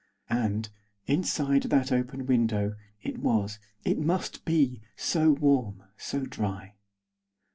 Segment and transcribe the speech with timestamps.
[0.31, 0.67] And,
[1.05, 6.73] inside that open window, it was, it must be, so warm, so dry!